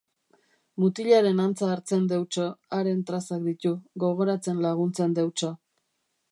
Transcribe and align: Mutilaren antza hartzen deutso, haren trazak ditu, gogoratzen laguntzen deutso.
Mutilaren 0.83 1.41
antza 1.43 1.69
hartzen 1.73 2.07
deutso, 2.13 2.47
haren 2.79 3.05
trazak 3.11 3.47
ditu, 3.51 3.77
gogoratzen 4.07 4.67
laguntzen 4.69 5.15
deutso. 5.23 5.55